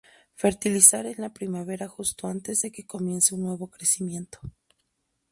Fertilizar 0.33 1.05
en 1.05 1.19
la 1.21 1.31
primavera 1.31 1.87
justo 1.87 2.25
antes 2.27 2.61
de 2.63 2.71
que 2.71 2.87
comience 2.87 3.35
un 3.35 3.41
nuevo 3.43 3.67
crecimiento. 3.67 4.39